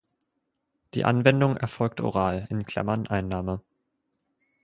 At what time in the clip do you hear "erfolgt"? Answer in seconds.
1.57-2.01